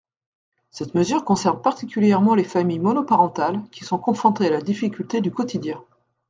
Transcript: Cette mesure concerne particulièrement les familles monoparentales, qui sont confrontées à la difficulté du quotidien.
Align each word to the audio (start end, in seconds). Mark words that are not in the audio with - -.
Cette 0.71 0.95
mesure 0.95 1.23
concerne 1.23 1.61
particulièrement 1.61 2.33
les 2.33 2.43
familles 2.43 2.79
monoparentales, 2.79 3.61
qui 3.71 3.85
sont 3.85 3.99
confrontées 3.99 4.47
à 4.47 4.49
la 4.49 4.59
difficulté 4.61 5.21
du 5.21 5.29
quotidien. 5.29 5.79